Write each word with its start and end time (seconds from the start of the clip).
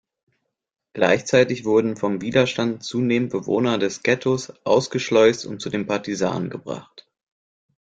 Gleichzeitig 0.93 1.63
wurden 1.63 1.95
vom 1.95 2.21
Widerstand 2.23 2.83
zunehmend 2.83 3.29
Bewohner 3.31 3.77
des 3.77 4.01
Ghettos 4.01 4.51
ausgeschleust 4.65 5.45
und 5.45 5.61
zu 5.61 5.69
den 5.69 5.85
Partisanen 5.85 6.49
gebracht. 6.49 7.07